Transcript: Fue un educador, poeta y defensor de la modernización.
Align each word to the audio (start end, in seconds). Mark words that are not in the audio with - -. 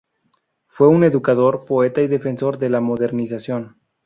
Fue 0.65 0.87
un 0.87 1.03
educador, 1.03 1.63
poeta 1.67 2.01
y 2.01 2.07
defensor 2.07 2.57
de 2.57 2.71
la 2.71 2.81
modernización. 2.81 3.77